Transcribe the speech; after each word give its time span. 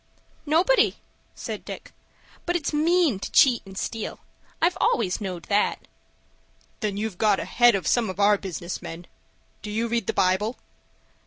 "Nobody," 0.47 0.95
said 1.35 1.63
Dick. 1.63 1.93
"But 2.47 2.55
it's 2.55 2.73
mean 2.73 3.19
to 3.19 3.29
cheat 3.31 3.61
and 3.67 3.77
steal. 3.77 4.19
I've 4.59 4.75
always 4.81 5.21
knowed 5.21 5.43
that." 5.43 5.87
"Then 6.79 6.97
you've 6.97 7.19
got 7.19 7.39
ahead 7.39 7.75
of 7.75 7.85
some 7.85 8.09
of 8.09 8.19
our 8.19 8.39
business 8.39 8.81
men. 8.81 9.05
Do 9.61 9.69
you 9.69 9.87
read 9.87 10.07
the 10.07 10.11
Bible?" 10.13 10.57